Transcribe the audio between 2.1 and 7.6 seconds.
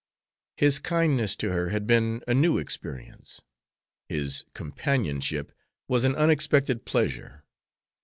a new experience. His companionship was an unexpected pleasure.